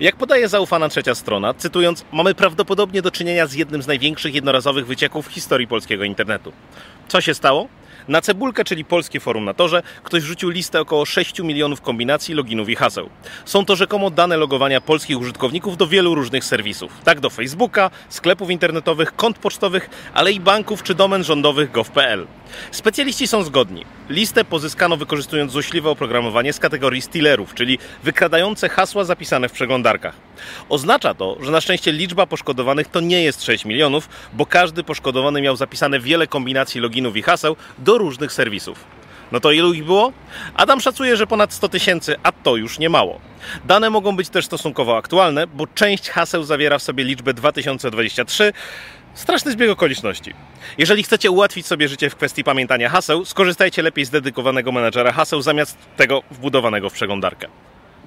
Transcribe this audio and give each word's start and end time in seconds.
Jak 0.00 0.16
podaje 0.16 0.48
zaufana 0.48 0.88
trzecia 0.88 1.14
strona, 1.14 1.54
cytując, 1.54 2.04
mamy 2.12 2.34
prawdopodobnie 2.34 3.02
do 3.02 3.10
czynienia 3.10 3.46
z 3.46 3.54
jednym 3.54 3.82
z 3.82 3.86
największych 3.86 4.34
jednorazowych 4.34 4.86
wycieków 4.86 5.28
w 5.28 5.32
historii 5.32 5.66
polskiego 5.66 6.04
internetu. 6.04 6.52
Co 7.08 7.20
się 7.20 7.34
stało? 7.34 7.68
Na 8.08 8.20
Cebulkę, 8.20 8.64
czyli 8.64 8.84
polskie 8.84 9.20
forum 9.20 9.44
na 9.44 9.54
torze, 9.54 9.82
ktoś 10.02 10.22
wrzucił 10.22 10.50
listę 10.50 10.80
około 10.80 11.04
6 11.04 11.40
milionów 11.40 11.80
kombinacji 11.80 12.34
loginów 12.34 12.68
i 12.68 12.76
haseł. 12.76 13.08
Są 13.44 13.64
to 13.64 13.76
rzekomo 13.76 14.10
dane 14.10 14.36
logowania 14.36 14.80
polskich 14.80 15.20
użytkowników 15.20 15.76
do 15.76 15.86
wielu 15.86 16.14
różnych 16.14 16.44
serwisów. 16.44 16.92
Tak 17.04 17.20
do 17.20 17.30
Facebooka, 17.30 17.90
sklepów 18.08 18.50
internetowych, 18.50 19.16
kont 19.16 19.38
pocztowych, 19.38 19.90
ale 20.14 20.32
i 20.32 20.40
banków 20.40 20.82
czy 20.82 20.94
domen 20.94 21.24
rządowych 21.24 21.70
gov.pl. 21.70 22.26
Specjaliści 22.70 23.26
są 23.26 23.42
zgodni. 23.42 23.84
Listę 24.08 24.44
pozyskano 24.44 24.96
wykorzystując 24.96 25.52
złośliwe 25.52 25.90
oprogramowanie 25.90 26.52
z 26.52 26.58
kategorii 26.58 27.02
stealerów, 27.02 27.54
czyli 27.54 27.78
wykradające 28.04 28.68
hasła 28.68 29.04
zapisane 29.04 29.48
w 29.48 29.52
przeglądarkach. 29.52 30.14
Oznacza 30.68 31.14
to, 31.14 31.36
że 31.40 31.50
na 31.50 31.60
szczęście 31.60 31.92
liczba 31.92 32.26
poszkodowanych 32.26 32.88
to 32.88 33.00
nie 33.00 33.22
jest 33.22 33.44
6 33.44 33.64
milionów, 33.64 34.08
bo 34.32 34.46
każdy 34.46 34.84
poszkodowany 34.84 35.42
miał 35.42 35.56
zapisane 35.56 36.00
wiele 36.00 36.26
kombinacji 36.26 36.80
loginów 36.80 37.16
i 37.16 37.22
haseł 37.22 37.56
do 37.78 37.98
różnych 37.98 38.32
serwisów. 38.32 38.84
No 39.32 39.40
to 39.40 39.52
ilu 39.52 39.72
ich 39.72 39.84
było? 39.84 40.12
Adam 40.54 40.80
szacuje, 40.80 41.16
że 41.16 41.26
ponad 41.26 41.52
100 41.52 41.68
tysięcy, 41.68 42.16
a 42.22 42.32
to 42.32 42.56
już 42.56 42.78
nie 42.78 42.88
mało. 42.88 43.20
Dane 43.64 43.90
mogą 43.90 44.16
być 44.16 44.28
też 44.28 44.46
stosunkowo 44.46 44.96
aktualne, 44.96 45.46
bo 45.46 45.66
część 45.66 46.10
haseł 46.10 46.44
zawiera 46.44 46.78
w 46.78 46.82
sobie 46.82 47.04
liczbę 47.04 47.34
2023. 47.34 48.52
Straszny 49.14 49.52
zbieg 49.52 49.70
okoliczności. 49.70 50.34
Jeżeli 50.78 51.02
chcecie 51.02 51.30
ułatwić 51.30 51.66
sobie 51.66 51.88
życie 51.88 52.10
w 52.10 52.16
kwestii 52.16 52.44
pamiętania 52.44 52.88
haseł, 52.88 53.24
skorzystajcie 53.24 53.82
lepiej 53.82 54.04
z 54.04 54.10
dedykowanego 54.10 54.72
menadżera 54.72 55.12
haseł 55.12 55.42
zamiast 55.42 55.78
tego 55.96 56.22
wbudowanego 56.30 56.90
w 56.90 56.92
przeglądarkę. 56.92 57.48